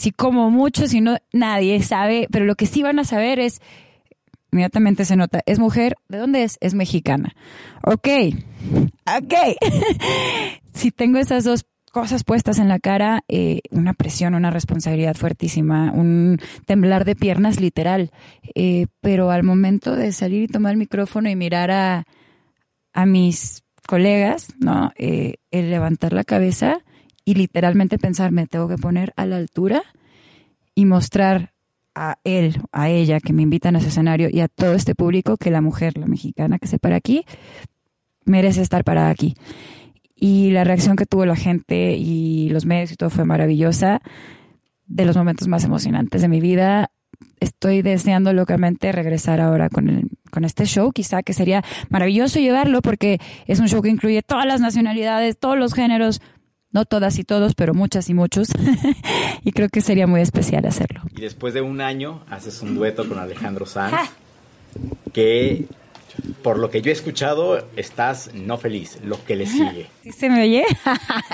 si 0.00 0.12
como 0.12 0.50
mucho, 0.50 0.86
si 0.86 1.02
no, 1.02 1.18
nadie 1.30 1.82
sabe, 1.82 2.26
pero 2.30 2.46
lo 2.46 2.54
que 2.54 2.64
sí 2.64 2.82
van 2.82 2.98
a 2.98 3.04
saber 3.04 3.38
es, 3.38 3.60
inmediatamente 4.50 5.04
se 5.04 5.14
nota, 5.14 5.42
es 5.44 5.58
mujer, 5.58 5.96
¿de 6.08 6.16
dónde 6.16 6.42
es? 6.42 6.56
Es 6.62 6.72
mexicana. 6.72 7.34
Ok, 7.84 8.08
ok. 9.04 9.34
si 10.72 10.90
tengo 10.90 11.18
esas 11.18 11.44
dos 11.44 11.66
cosas 11.92 12.24
puestas 12.24 12.58
en 12.58 12.68
la 12.68 12.78
cara, 12.78 13.24
eh, 13.28 13.60
una 13.72 13.92
presión, 13.92 14.34
una 14.34 14.50
responsabilidad 14.50 15.16
fuertísima, 15.16 15.92
un 15.92 16.40
temblar 16.64 17.04
de 17.04 17.14
piernas 17.14 17.60
literal. 17.60 18.10
Eh, 18.54 18.86
pero 19.02 19.30
al 19.30 19.42
momento 19.42 19.96
de 19.96 20.12
salir 20.12 20.44
y 20.44 20.48
tomar 20.48 20.72
el 20.72 20.78
micrófono 20.78 21.28
y 21.28 21.36
mirar 21.36 21.70
a, 21.70 22.04
a 22.94 23.04
mis 23.04 23.64
colegas, 23.86 24.54
¿no? 24.60 24.92
Eh, 24.96 25.34
el 25.50 25.68
levantar 25.68 26.14
la 26.14 26.24
cabeza 26.24 26.80
y 27.30 27.34
literalmente 27.34 27.96
pensar, 27.96 28.32
me 28.32 28.48
tengo 28.48 28.66
que 28.66 28.76
poner 28.76 29.12
a 29.14 29.24
la 29.24 29.36
altura 29.36 29.84
y 30.74 30.84
mostrar 30.84 31.52
a 31.94 32.18
él, 32.24 32.60
a 32.72 32.88
ella 32.88 33.20
que 33.20 33.32
me 33.32 33.42
invitan 33.42 33.76
a 33.76 33.78
ese 33.78 33.86
escenario 33.86 34.28
y 34.32 34.40
a 34.40 34.48
todo 34.48 34.74
este 34.74 34.96
público 34.96 35.36
que 35.36 35.52
la 35.52 35.60
mujer, 35.60 35.96
la 35.96 36.06
mexicana 36.06 36.58
que 36.58 36.66
se 36.66 36.80
para 36.80 36.96
aquí, 36.96 37.24
merece 38.24 38.62
estar 38.62 38.82
parada 38.82 39.10
aquí. 39.10 39.36
Y 40.16 40.50
la 40.50 40.64
reacción 40.64 40.96
que 40.96 41.06
tuvo 41.06 41.24
la 41.24 41.36
gente 41.36 41.96
y 41.96 42.48
los 42.48 42.66
medios 42.66 42.90
y 42.90 42.96
todo 42.96 43.10
fue 43.10 43.24
maravillosa, 43.24 44.02
de 44.88 45.04
los 45.04 45.16
momentos 45.16 45.46
más 45.46 45.62
emocionantes 45.62 46.22
de 46.22 46.28
mi 46.28 46.40
vida. 46.40 46.90
Estoy 47.38 47.82
deseando 47.82 48.32
locamente 48.32 48.90
regresar 48.90 49.40
ahora 49.40 49.68
con, 49.68 49.88
el, 49.88 50.08
con 50.32 50.44
este 50.44 50.64
show, 50.64 50.90
quizá 50.90 51.22
que 51.22 51.32
sería 51.32 51.62
maravilloso 51.90 52.40
llevarlo 52.40 52.82
porque 52.82 53.20
es 53.46 53.60
un 53.60 53.68
show 53.68 53.82
que 53.82 53.88
incluye 53.88 54.20
todas 54.22 54.46
las 54.46 54.60
nacionalidades, 54.60 55.38
todos 55.38 55.56
los 55.56 55.74
géneros, 55.74 56.20
no 56.72 56.84
todas 56.84 57.18
y 57.18 57.24
todos, 57.24 57.54
pero 57.54 57.74
muchas 57.74 58.08
y 58.08 58.14
muchos. 58.14 58.48
y 59.44 59.52
creo 59.52 59.68
que 59.68 59.80
sería 59.80 60.06
muy 60.06 60.20
especial 60.20 60.66
hacerlo. 60.66 61.02
Y 61.16 61.20
después 61.20 61.54
de 61.54 61.60
un 61.60 61.80
año 61.80 62.24
haces 62.28 62.60
un 62.62 62.74
dueto 62.74 63.08
con 63.08 63.18
Alejandro 63.18 63.66
Sanz, 63.66 64.10
que 65.12 65.66
por 66.42 66.58
lo 66.58 66.70
que 66.70 66.82
yo 66.82 66.90
he 66.90 66.94
escuchado 66.94 67.66
estás 67.76 68.34
no 68.34 68.58
feliz, 68.58 68.98
lo 69.04 69.22
que 69.24 69.36
le 69.36 69.46
sigue. 69.46 69.86
¿Sí 70.02 70.12
se 70.12 70.28
me 70.28 70.42
oye? 70.42 70.64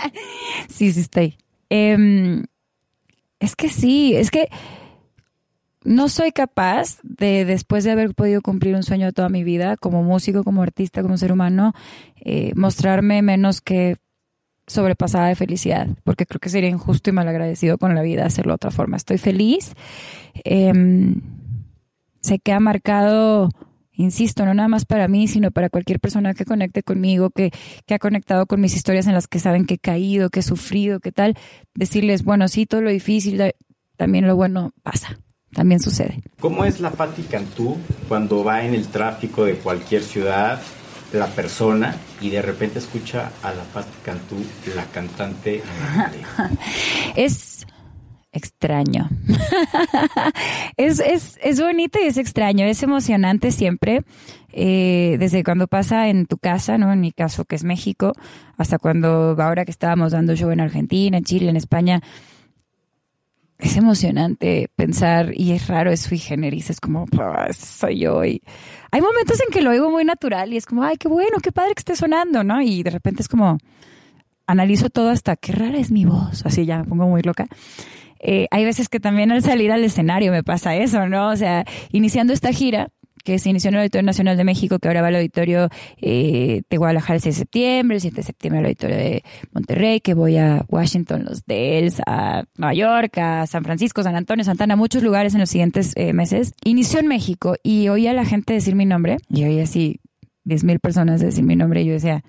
sí, 0.68 0.92
sí 0.92 1.00
estoy. 1.00 1.36
Eh, 1.70 2.42
es 3.40 3.56
que 3.56 3.68
sí, 3.68 4.14
es 4.14 4.30
que 4.30 4.48
no 5.84 6.08
soy 6.08 6.32
capaz 6.32 6.98
de, 7.02 7.44
después 7.44 7.84
de 7.84 7.92
haber 7.92 8.14
podido 8.14 8.42
cumplir 8.42 8.74
un 8.74 8.82
sueño 8.82 9.12
toda 9.12 9.28
mi 9.28 9.44
vida, 9.44 9.76
como 9.76 10.02
músico, 10.02 10.42
como 10.42 10.62
artista, 10.62 11.02
como 11.02 11.16
ser 11.16 11.32
humano, 11.32 11.74
eh, 12.16 12.52
mostrarme 12.56 13.22
menos 13.22 13.60
que 13.60 13.96
sobrepasada 14.66 15.28
de 15.28 15.36
felicidad, 15.36 15.88
porque 16.04 16.26
creo 16.26 16.40
que 16.40 16.48
sería 16.48 16.68
injusto 16.68 17.10
y 17.10 17.12
malagradecido 17.12 17.78
con 17.78 17.94
la 17.94 18.02
vida 18.02 18.26
hacerlo 18.26 18.52
de 18.52 18.56
otra 18.56 18.70
forma. 18.70 18.96
Estoy 18.96 19.18
feliz. 19.18 19.74
Eh, 20.44 20.72
sé 22.20 22.38
que 22.40 22.52
ha 22.52 22.60
marcado, 22.60 23.50
insisto, 23.92 24.44
no 24.44 24.54
nada 24.54 24.68
más 24.68 24.84
para 24.84 25.08
mí, 25.08 25.28
sino 25.28 25.50
para 25.50 25.70
cualquier 25.70 26.00
persona 26.00 26.34
que 26.34 26.44
conecte 26.44 26.82
conmigo, 26.82 27.30
que, 27.30 27.52
que 27.86 27.94
ha 27.94 27.98
conectado 27.98 28.46
con 28.46 28.60
mis 28.60 28.74
historias 28.74 29.06
en 29.06 29.14
las 29.14 29.28
que 29.28 29.38
saben 29.38 29.66
que 29.66 29.74
he 29.74 29.78
caído, 29.78 30.30
que 30.30 30.40
he 30.40 30.42
sufrido, 30.42 31.00
que 31.00 31.12
tal. 31.12 31.36
Decirles, 31.74 32.24
bueno, 32.24 32.48
sí, 32.48 32.66
todo 32.66 32.82
lo 32.82 32.90
difícil, 32.90 33.40
también 33.96 34.26
lo 34.26 34.36
bueno 34.36 34.72
pasa. 34.82 35.18
También 35.52 35.80
sucede. 35.80 36.22
¿Cómo 36.38 36.66
es 36.66 36.80
la 36.80 36.90
Patti 36.90 37.22
Cantú 37.22 37.78
cuando 38.08 38.44
va 38.44 38.64
en 38.64 38.74
el 38.74 38.88
tráfico 38.88 39.44
de 39.44 39.54
cualquier 39.54 40.02
ciudad 40.02 40.60
la 41.12 41.26
persona 41.26 41.96
y 42.20 42.30
de 42.30 42.42
repente 42.42 42.78
escucha 42.78 43.30
a 43.42 43.52
la 43.52 43.62
Patti 43.64 43.98
Cantú, 44.04 44.36
la 44.74 44.84
cantante. 44.86 45.62
es 47.16 47.66
extraño. 48.32 49.08
es, 50.76 51.00
es, 51.00 51.38
es, 51.42 51.60
bonito 51.60 51.98
y 52.02 52.06
es 52.06 52.18
extraño, 52.18 52.66
es 52.66 52.82
emocionante 52.82 53.50
siempre, 53.50 54.02
eh, 54.52 55.16
desde 55.18 55.42
cuando 55.42 55.66
pasa 55.66 56.08
en 56.08 56.26
tu 56.26 56.36
casa, 56.36 56.76
¿no? 56.76 56.92
En 56.92 57.00
mi 57.00 57.12
caso, 57.12 57.44
que 57.46 57.56
es 57.56 57.64
México, 57.64 58.12
hasta 58.58 58.78
cuando 58.78 59.36
ahora 59.38 59.64
que 59.64 59.70
estábamos 59.70 60.12
dando 60.12 60.36
show 60.36 60.50
en 60.50 60.60
Argentina, 60.60 61.16
en 61.16 61.24
Chile, 61.24 61.48
en 61.48 61.56
España, 61.56 62.02
es 63.58 63.76
emocionante 63.76 64.70
pensar 64.76 65.32
y 65.34 65.52
es 65.52 65.66
raro, 65.66 65.90
es 65.90 66.00
sui 66.02 66.18
generis, 66.18 66.70
es 66.70 66.80
como, 66.80 67.06
soy 67.52 68.00
yo. 68.00 68.24
Y 68.24 68.42
hay 68.90 69.00
momentos 69.00 69.40
en 69.40 69.52
que 69.52 69.62
lo 69.62 69.70
oigo 69.70 69.90
muy 69.90 70.04
natural 70.04 70.52
y 70.52 70.56
es 70.56 70.66
como, 70.66 70.82
ay, 70.82 70.96
qué 70.96 71.08
bueno, 71.08 71.38
qué 71.42 71.52
padre 71.52 71.74
que 71.74 71.80
esté 71.80 71.96
sonando, 71.96 72.44
¿no? 72.44 72.60
Y 72.60 72.82
de 72.82 72.90
repente 72.90 73.22
es 73.22 73.28
como, 73.28 73.58
analizo 74.46 74.90
todo 74.90 75.10
hasta 75.10 75.36
qué 75.36 75.52
rara 75.52 75.78
es 75.78 75.90
mi 75.90 76.04
voz, 76.04 76.44
así 76.44 76.66
ya 76.66 76.78
me 76.78 76.84
pongo 76.84 77.06
muy 77.06 77.22
loca. 77.22 77.46
Eh, 78.18 78.46
hay 78.50 78.64
veces 78.64 78.88
que 78.88 78.98
también 78.98 79.30
al 79.30 79.42
salir 79.42 79.70
al 79.72 79.84
escenario 79.84 80.32
me 80.32 80.42
pasa 80.42 80.74
eso, 80.74 81.08
¿no? 81.08 81.28
O 81.28 81.36
sea, 81.36 81.64
iniciando 81.92 82.32
esta 82.32 82.52
gira, 82.52 82.88
que 83.26 83.40
se 83.40 83.50
inició 83.50 83.70
en 83.70 83.74
el 83.74 83.80
Auditorio 83.80 84.06
Nacional 84.06 84.36
de 84.36 84.44
México, 84.44 84.78
que 84.78 84.86
ahora 84.86 85.02
va 85.02 85.08
al 85.08 85.16
Auditorio 85.16 85.68
eh, 86.00 86.62
de 86.70 86.76
Guadalajara 86.76 87.16
el 87.16 87.20
6 87.20 87.34
de 87.34 87.38
septiembre, 87.40 87.96
el 87.96 88.00
7 88.00 88.16
de 88.18 88.22
septiembre 88.22 88.60
al 88.60 88.66
Auditorio 88.66 88.96
de 88.96 89.24
Monterrey, 89.52 90.00
que 90.00 90.14
voy 90.14 90.36
a 90.36 90.64
Washington, 90.68 91.24
Los 91.24 91.44
Dells, 91.44 92.00
a 92.06 92.44
Nueva 92.56 92.74
York, 92.74 93.18
a 93.18 93.48
San 93.48 93.64
Francisco, 93.64 94.04
San 94.04 94.14
Antonio, 94.14 94.44
Santana, 94.44 94.76
muchos 94.76 95.02
lugares 95.02 95.34
en 95.34 95.40
los 95.40 95.50
siguientes 95.50 95.92
eh, 95.96 96.12
meses. 96.12 96.54
Inició 96.64 97.00
en 97.00 97.08
México 97.08 97.56
y 97.64 97.88
oía 97.88 98.12
a 98.12 98.14
la 98.14 98.24
gente 98.24 98.52
decir 98.52 98.76
mi 98.76 98.86
nombre, 98.86 99.16
y 99.28 99.42
oía 99.42 99.64
así 99.64 99.98
10 100.44 100.62
mil 100.62 100.78
personas 100.78 101.20
decir 101.20 101.42
mi 101.42 101.56
nombre, 101.56 101.82
y 101.82 101.86
yo 101.86 101.94
decía, 101.94 102.22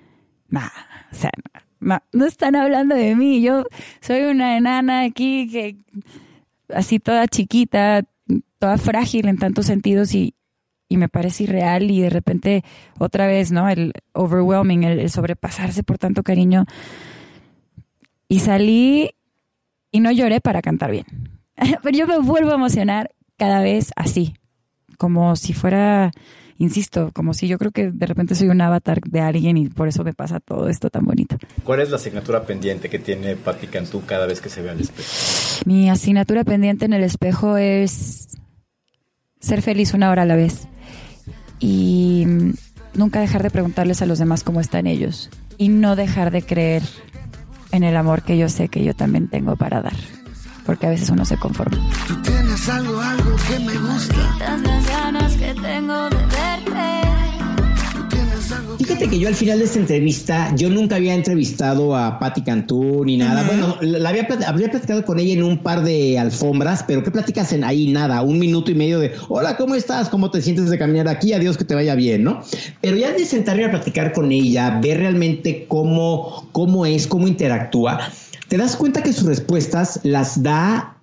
ma, 0.48 0.72
o 1.12 1.16
sea, 1.16 1.30
ma, 1.77 2.01
no 2.12 2.25
están 2.25 2.56
hablando 2.56 2.96
de 2.96 3.16
mí, 3.16 3.44
yo 3.44 3.66
soy 4.01 4.24
una 4.24 4.58
enana 4.58 5.01
aquí 5.01 5.48
que 5.48 5.77
así 6.74 6.98
toda 6.98 7.27
chiquita, 7.27 8.04
toda 8.58 8.80
frágil 8.80 9.27
en 9.27 9.38
tantos 9.38 9.68
sentidos 9.68 10.16
y, 10.16 10.34
y 10.89 10.98
me 10.98 11.10
parece 11.10 11.44
irreal 11.44 11.91
y 11.91 12.01
de 12.01 12.10
repente 12.10 12.63
otra 12.98 13.27
vez, 13.27 13.51
¿no? 13.51 13.70
El 13.70 13.94
overwhelming, 14.13 14.84
el, 14.84 15.00
el 15.00 15.10
sobrepasarse 15.10 15.84
por 15.84 15.98
tanto 15.98 16.24
cariño. 16.24 16.65
Y 18.29 18.39
salí 18.39 19.12
y 19.91 20.00
no 20.00 20.12
lloré 20.12 20.41
para 20.41 20.62
cantar 20.62 20.91
bien. 20.91 21.06
Pero 21.84 21.98
yo 21.98 22.08
me 22.08 22.20
vuelvo 22.20 22.51
a 22.51 22.56
emocionar 22.56 23.12
cada 23.38 23.62
vez 23.62 23.91
así, 23.96 24.36
como 24.98 25.36
si 25.36 25.53
fuera, 25.53 26.12
insisto, 26.58 27.12
como 27.13 27.34
si 27.34 27.48
yo 27.48 27.58
creo 27.58 27.72
que 27.72 27.91
de 27.91 28.06
repente 28.06 28.36
soy 28.36 28.50
un 28.50 28.62
avatar 28.62 29.00
de 29.01 29.20
alguien 29.20 29.58
y 29.58 29.70
por 29.70 29.88
eso 29.88 30.03
me 30.03 30.13
pasa 30.13 30.39
todo 30.39 30.70
esto 30.70 30.89
tan 30.89 31.06
bonito. 31.06 31.38
¿Cuál 31.63 31.82
es 31.82 31.89
la 31.89 31.98
asignatura 31.98 32.44
pendiente 32.46 32.89
que 32.89 33.00
tiene 33.00 33.36
Patti 33.36 33.67
Cantú 33.67 34.03
cada 34.06 34.25
vez 34.25 34.41
que 34.41 34.50
se 34.50 34.62
ve 34.62 34.72
al 34.72 34.79
espejo? 34.79 35.10
Mi 35.65 35.89
asignatura 35.89 36.44
pendiente 36.44 36.86
en 36.86 36.94
el 36.94 37.03
espejo 37.03 37.58
es 37.58 38.29
ser 39.39 39.62
feliz 39.62 39.94
una 39.94 40.10
hora 40.10 40.24
a 40.24 40.25
la 40.25 40.36
vez 40.36 40.67
y 41.59 42.25
nunca 42.93 43.19
dejar 43.19 43.43
de 43.43 43.49
preguntarles 43.49 44.01
a 44.01 44.05
los 44.05 44.19
demás 44.19 44.43
cómo 44.43 44.59
están 44.59 44.87
ellos 44.87 45.29
y 45.57 45.69
no 45.69 45.95
dejar 45.95 46.31
de 46.31 46.41
creer 46.41 46.83
en 47.71 47.83
el 47.83 47.95
amor 47.97 48.23
que 48.23 48.37
yo 48.37 48.49
sé 48.49 48.69
que 48.69 48.83
yo 48.83 48.93
también 48.93 49.27
tengo 49.27 49.55
para 49.55 49.81
dar, 49.81 49.95
porque 50.65 50.87
a 50.87 50.89
veces 50.89 51.09
uno 51.09 51.25
se 51.25 51.37
conforma. 51.37 51.77
Tú 52.07 52.21
tienes 52.21 52.69
algo, 52.69 52.99
algo 52.99 53.35
que 53.47 53.59
me 53.59 53.77
gusta. 53.77 54.57
Las 54.63 54.87
ganas 54.87 55.35
que 55.35 55.53
tengo 55.53 56.09
de 56.09 56.26
Fíjate 58.77 59.07
que 59.10 59.17
yo 59.17 59.27
al 59.27 59.34
final 59.34 59.57
de 59.57 59.65
esta 59.65 59.79
entrevista, 59.79 60.55
yo 60.55 60.69
nunca 60.69 60.98
había 60.98 61.15
entrevistado 61.15 61.96
a 61.96 62.19
Patti 62.19 62.43
Cantú 62.43 63.03
ni 63.03 63.17
nada. 63.17 63.43
Bueno, 63.43 63.77
la 63.81 64.10
había, 64.10 64.27
habría 64.46 64.69
platicado 64.69 65.03
con 65.03 65.17
ella 65.19 65.34
en 65.34 65.43
un 65.43 65.57
par 65.57 65.84
de 65.84 66.19
alfombras, 66.19 66.84
pero 66.88 67.03
¿qué 67.03 67.10
platicas 67.10 67.51
en 67.53 67.63
ahí? 67.63 67.91
Nada, 67.91 68.22
un 68.22 68.38
minuto 68.38 68.69
y 68.69 68.75
medio 68.75 69.00
de, 69.00 69.13
hola, 69.29 69.57
¿cómo 69.57 69.74
estás? 69.74 70.10
¿Cómo 70.10 70.29
te 70.29 70.43
sientes 70.43 70.69
de 70.69 70.77
caminar 70.77 71.07
aquí? 71.07 71.34
Adiós, 71.34 71.57
que 71.57 71.65
te 71.65 71.74
vaya 71.74 71.96
bien, 71.96 72.24
¿no? 72.24 72.43
Pero 72.79 72.98
ya 72.98 73.12
de 73.12 73.25
sentarme 73.25 73.65
a 73.65 73.72
platicar 73.72 74.13
con 74.13 74.31
ella, 74.31 74.79
ver 74.79 75.00
realmente 75.00 75.65
cómo, 75.67 76.48
cómo 76.51 76.86
es, 76.86 77.07
cómo 77.07 77.27
interactúa, 77.27 78.12
te 78.48 78.57
das 78.57 78.75
cuenta 78.75 79.01
que 79.01 79.12
sus 79.12 79.25
respuestas 79.25 80.01
las 80.03 80.43
da 80.43 80.93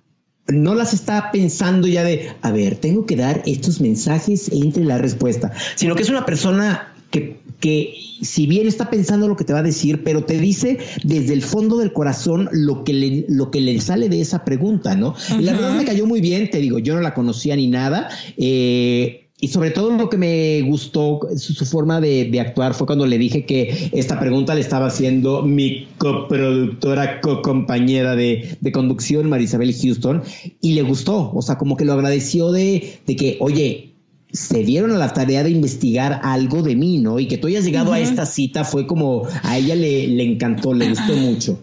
no 0.47 0.75
las 0.75 0.93
está 0.93 1.31
pensando 1.31 1.87
ya 1.87 2.03
de, 2.03 2.29
a 2.41 2.51
ver, 2.51 2.75
tengo 2.75 3.05
que 3.05 3.15
dar 3.15 3.41
estos 3.45 3.81
mensajes 3.81 4.49
entre 4.51 4.83
la 4.85 4.97
respuesta, 4.97 5.51
sino 5.75 5.95
que 5.95 6.03
es 6.03 6.09
una 6.09 6.25
persona 6.25 6.94
que, 7.15 7.37
que 7.61 7.93
si 8.21 8.45
bien 8.45 8.67
está 8.67 8.89
pensando 8.89 9.27
lo 9.27 9.37
que 9.37 9.45
te 9.45 9.53
va 9.53 9.59
a 9.59 9.63
decir, 9.63 10.03
pero 10.03 10.25
te 10.25 10.37
dice 10.37 10.79
desde 11.03 11.33
el 11.33 11.41
fondo 11.41 11.77
del 11.77 11.93
corazón 11.93 12.49
lo 12.51 12.83
que 12.83 12.93
le, 12.93 13.25
lo 13.29 13.51
que 13.51 13.61
le 13.61 13.79
sale 13.79 14.09
de 14.09 14.19
esa 14.19 14.43
pregunta, 14.43 14.95
¿no? 14.95 15.15
Y 15.39 15.43
la 15.43 15.53
verdad 15.53 15.77
me 15.77 15.85
cayó 15.85 16.05
muy 16.05 16.19
bien, 16.19 16.49
te 16.49 16.57
digo, 16.59 16.79
yo 16.79 16.95
no 16.95 17.01
la 17.01 17.13
conocía 17.13 17.55
ni 17.55 17.67
nada. 17.67 18.09
eh, 18.37 19.21
y 19.37 19.49
sobre 19.49 19.71
todo 19.71 19.91
lo 19.91 20.09
que 20.09 20.17
me 20.17 20.61
gustó, 20.61 21.19
su, 21.35 21.53
su 21.53 21.65
forma 21.65 21.99
de, 21.99 22.25
de 22.31 22.39
actuar 22.39 22.73
fue 22.73 22.87
cuando 22.87 23.05
le 23.05 23.17
dije 23.17 23.45
que 23.45 23.89
esta 23.91 24.17
pregunta 24.17 24.55
le 24.55 24.61
estaba 24.61 24.87
haciendo 24.87 25.41
mi 25.43 25.89
coproductora, 25.97 27.19
co-compañera 27.19 28.15
de, 28.15 28.57
de 28.59 28.71
conducción, 28.71 29.29
Marisabel 29.29 29.75
Houston, 29.75 30.23
y 30.61 30.73
le 30.73 30.83
gustó, 30.83 31.31
o 31.33 31.41
sea, 31.41 31.57
como 31.57 31.75
que 31.75 31.83
lo 31.83 31.91
agradeció 31.93 32.53
de, 32.53 32.99
de 33.05 33.15
que, 33.17 33.37
oye, 33.41 33.94
se 34.31 34.63
dieron 34.63 34.91
a 34.91 34.97
la 34.97 35.13
tarea 35.13 35.43
de 35.43 35.49
investigar 35.49 36.19
algo 36.23 36.61
de 36.61 36.75
mí, 36.75 36.97
¿no? 36.97 37.19
Y 37.19 37.27
que 37.27 37.37
tú 37.37 37.47
hayas 37.47 37.63
llegado 37.63 37.93
a 37.93 37.99
esta 37.99 38.25
cita 38.25 38.63
fue 38.63 38.85
como, 38.85 39.27
a 39.43 39.57
ella 39.57 39.75
le, 39.75 40.07
le 40.07 40.23
encantó, 40.23 40.73
le 40.73 40.89
gustó 40.89 41.13
mucho. 41.15 41.59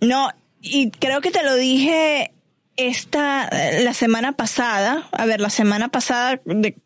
No, 0.00 0.28
y 0.60 0.90
creo 0.90 1.20
que 1.20 1.30
te 1.30 1.42
lo 1.42 1.56
dije 1.56 2.32
esta, 2.76 3.48
eh, 3.48 3.84
la 3.84 3.94
semana 3.94 4.32
pasada, 4.32 5.08
a 5.12 5.26
ver, 5.26 5.40
la 5.40 5.50
semana 5.50 5.88
pasada, 5.88 6.40
de, 6.44 6.76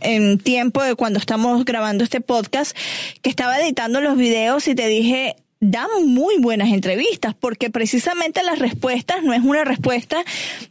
en 0.00 0.38
tiempo 0.38 0.82
de 0.82 0.94
cuando 0.94 1.18
estamos 1.18 1.64
grabando 1.64 2.04
este 2.04 2.20
podcast, 2.20 2.76
que 3.22 3.30
estaba 3.30 3.58
editando 3.60 4.00
los 4.00 4.16
videos 4.16 4.66
y 4.68 4.74
te 4.74 4.86
dije, 4.86 5.36
dan 5.60 5.88
muy 6.04 6.38
buenas 6.38 6.68
entrevistas, 6.68 7.34
porque 7.34 7.70
precisamente 7.70 8.42
las 8.42 8.58
respuestas 8.58 9.22
no 9.22 9.32
es 9.32 9.42
una 9.42 9.64
respuesta 9.64 10.22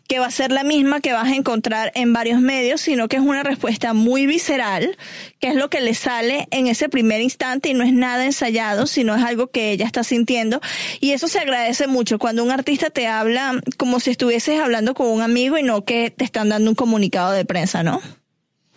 que 0.07 0.19
va 0.19 0.27
a 0.27 0.31
ser 0.31 0.51
la 0.51 0.63
misma 0.63 1.01
que 1.01 1.13
vas 1.13 1.27
a 1.27 1.35
encontrar 1.35 1.91
en 1.95 2.13
varios 2.13 2.39
medios, 2.39 2.81
sino 2.81 3.07
que 3.07 3.15
es 3.15 3.21
una 3.21 3.43
respuesta 3.43 3.93
muy 3.93 4.27
visceral, 4.27 4.97
que 5.39 5.47
es 5.47 5.55
lo 5.55 5.69
que 5.69 5.81
le 5.81 5.95
sale 5.95 6.47
en 6.51 6.67
ese 6.67 6.87
primer 6.89 7.21
instante 7.21 7.69
y 7.69 7.73
no 7.73 7.83
es 7.83 7.93
nada 7.93 8.25
ensayado, 8.25 8.85
sino 8.85 9.15
es 9.15 9.23
algo 9.23 9.47
que 9.47 9.71
ella 9.71 9.85
está 9.85 10.03
sintiendo. 10.03 10.61
Y 10.99 11.11
eso 11.11 11.27
se 11.27 11.39
agradece 11.39 11.87
mucho 11.87 12.19
cuando 12.19 12.43
un 12.43 12.51
artista 12.51 12.89
te 12.89 13.07
habla 13.07 13.59
como 13.77 13.99
si 13.99 14.11
estuvieses 14.11 14.59
hablando 14.59 14.93
con 14.93 15.07
un 15.07 15.21
amigo 15.21 15.57
y 15.57 15.63
no 15.63 15.83
que 15.83 16.11
te 16.11 16.23
están 16.23 16.49
dando 16.49 16.69
un 16.69 16.75
comunicado 16.75 17.31
de 17.31 17.45
prensa, 17.45 17.81
¿no? 17.81 18.01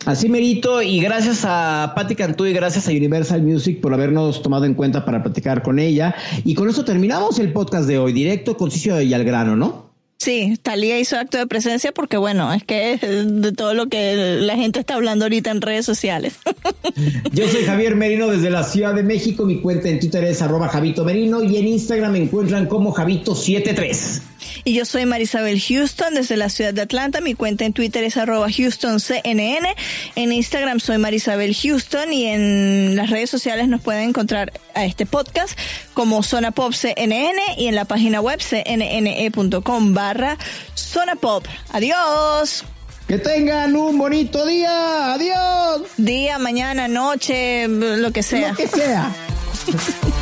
Así 0.05 0.29
merito, 0.29 0.81
y 0.81 1.01
gracias 1.01 1.43
a 1.43 1.91
Patti 1.93 2.15
Cantú 2.15 2.45
y 2.45 2.53
gracias 2.53 2.87
a 2.87 2.91
Universal 2.91 3.41
Music 3.41 3.81
por 3.81 3.93
habernos 3.93 4.41
tomado 4.41 4.63
en 4.63 4.73
cuenta 4.73 5.03
para 5.03 5.21
platicar 5.21 5.61
con 5.61 5.77
ella. 5.77 6.15
Y 6.45 6.55
con 6.55 6.69
eso 6.69 6.85
terminamos 6.85 7.37
el 7.37 7.51
podcast 7.51 7.85
de 7.87 7.99
hoy, 7.99 8.13
directo, 8.13 8.55
conciso 8.55 9.01
y 9.01 9.13
al 9.13 9.25
grano, 9.25 9.57
¿no? 9.57 9.88
Sí, 10.21 10.59
Talía 10.61 10.99
hizo 10.99 11.17
acto 11.17 11.37
de 11.37 11.47
presencia 11.47 11.93
porque 11.93 12.17
bueno, 12.17 12.51
es 12.51 12.65
que 12.65 12.91
es 12.91 13.01
de 13.01 13.53
todo 13.53 13.73
lo 13.73 13.87
que 13.87 14.37
la 14.41 14.57
gente 14.57 14.81
está 14.81 14.95
hablando 14.95 15.23
ahorita 15.23 15.49
en 15.49 15.61
redes 15.61 15.85
sociales. 15.85 16.33
Yo 17.31 17.47
soy 17.47 17.63
Javier 17.63 17.95
Merino 17.95 18.27
desde 18.27 18.49
la 18.49 18.63
Ciudad 18.63 18.93
de 18.93 19.03
México. 19.03 19.45
Mi 19.45 19.61
cuenta 19.61 19.87
en 19.87 19.97
Twitter 19.97 20.25
es 20.25 20.41
arroba 20.41 20.67
Javito 20.67 21.05
Merino 21.05 21.41
y 21.41 21.55
en 21.55 21.69
Instagram 21.69 22.11
me 22.11 22.19
encuentran 22.19 22.65
como 22.65 22.93
Javito73. 22.93 24.21
Y 24.63 24.73
yo 24.73 24.85
soy 24.85 25.05
Marisabel 25.05 25.61
Houston 25.61 26.13
desde 26.13 26.37
la 26.37 26.49
ciudad 26.49 26.73
de 26.73 26.81
Atlanta. 26.81 27.21
Mi 27.21 27.33
cuenta 27.33 27.65
en 27.65 27.73
Twitter 27.73 28.03
es 28.03 28.17
arroba 28.17 28.47
HoustonCNN. 28.47 29.67
En 30.15 30.31
Instagram 30.31 30.79
soy 30.79 30.97
Marisabel 30.97 31.55
Houston 31.55 32.13
y 32.13 32.25
en 32.25 32.95
las 32.95 33.09
redes 33.09 33.29
sociales 33.29 33.67
nos 33.67 33.81
pueden 33.81 34.09
encontrar 34.09 34.51
a 34.75 34.85
este 34.85 35.05
podcast 35.05 35.57
como 35.93 36.23
Zona 36.23 36.51
Pop 36.51 36.73
CNN 36.73 37.41
y 37.57 37.67
en 37.67 37.75
la 37.75 37.85
página 37.85 38.21
web 38.21 38.39
cnne.com 38.39 39.93
barra 40.09 40.37
Zona 40.75 41.15
Pop. 41.15 41.45
Adiós. 41.71 42.63
Que 43.07 43.17
tengan 43.19 43.75
un 43.75 43.97
bonito 43.97 44.45
día. 44.45 45.13
Adiós. 45.13 45.81
Día, 45.97 46.39
mañana, 46.39 46.87
noche, 46.87 47.67
lo 47.67 48.11
que 48.11 48.23
sea. 48.23 48.49
Lo 48.49 48.55
que 48.55 48.67
sea. 48.67 49.11